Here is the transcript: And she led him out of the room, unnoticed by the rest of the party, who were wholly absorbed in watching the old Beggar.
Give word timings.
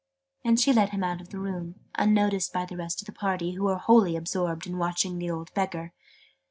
And 0.43 0.59
she 0.59 0.73
led 0.73 0.89
him 0.89 1.03
out 1.03 1.21
of 1.21 1.29
the 1.29 1.37
room, 1.37 1.75
unnoticed 1.93 2.51
by 2.51 2.65
the 2.65 2.75
rest 2.75 3.03
of 3.03 3.05
the 3.05 3.11
party, 3.11 3.51
who 3.51 3.65
were 3.65 3.77
wholly 3.77 4.15
absorbed 4.15 4.65
in 4.65 4.79
watching 4.79 5.19
the 5.19 5.29
old 5.29 5.53
Beggar. 5.53 5.93